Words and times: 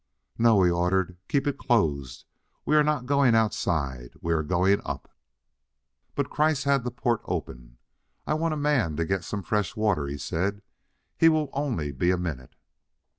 "No," 0.39 0.63
he 0.63 0.71
ordered: 0.71 1.19
"keep 1.27 1.45
it 1.45 1.59
closed. 1.59 2.25
We 2.65 2.75
are 2.75 2.81
not 2.83 3.05
going 3.05 3.35
outside; 3.35 4.15
we 4.19 4.33
are 4.33 4.41
going 4.41 4.81
up." 4.83 5.13
But 6.15 6.31
Kreiss 6.31 6.63
had 6.63 6.83
the 6.83 6.89
port 6.89 7.21
open. 7.25 7.77
"I 8.25 8.33
want 8.33 8.55
a 8.55 8.57
man 8.57 8.95
to 8.95 9.05
get 9.05 9.23
some 9.23 9.43
fresh 9.43 9.75
water," 9.75 10.07
he 10.07 10.17
said; 10.17 10.63
"he 11.19 11.29
will 11.29 11.51
only 11.53 11.91
be 11.91 12.09
a 12.09 12.17
minute." 12.17 12.55